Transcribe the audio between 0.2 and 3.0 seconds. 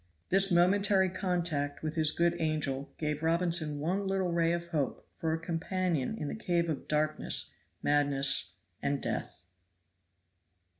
This momentary contact with his good angel